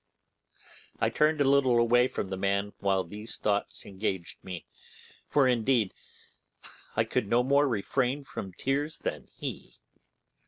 I 0.99 1.11
turned 1.11 1.41
a 1.41 1.43
little 1.43 1.87
way 1.87 2.07
from 2.07 2.29
the 2.29 2.35
man 2.35 2.73
while 2.79 3.03
these 3.03 3.37
thoughts 3.37 3.85
engaged 3.85 4.43
me, 4.43 4.65
for, 5.29 5.47
indeed, 5.47 5.93
I 6.95 7.03
could 7.03 7.27
no 7.27 7.43
more 7.43 7.67
refrain 7.67 8.23
from 8.23 8.53
tears 8.53 8.97
than 8.97 9.27
he. 9.27 9.77